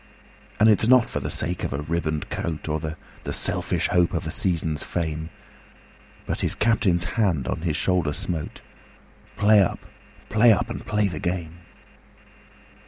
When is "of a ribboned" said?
1.63-2.31